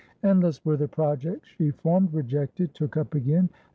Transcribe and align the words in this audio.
Endless 0.23 0.65
were 0.65 0.77
the 0.77 0.87
projects 0.87 1.49
she 1.49 1.69
formed, 1.69 2.11
rejected, 2.11 2.73
took 2.73 2.97
up 2.97 3.13
again. 3.13 3.49